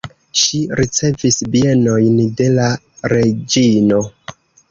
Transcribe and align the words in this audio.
Ŝi 0.43 0.59
ricevis 0.79 1.37
bienojn 1.55 2.17
de 2.41 2.49
la 2.55 2.67
reĝino. 3.15 4.03